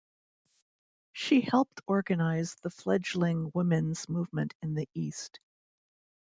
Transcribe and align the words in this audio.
She 1.13 1.41
helped 1.41 1.79
organize 1.85 2.55
the 2.63 2.71
fledgling 2.71 3.51
women's 3.53 4.09
movement 4.09 4.55
in 4.63 4.73
the 4.73 4.89
East. 4.95 5.39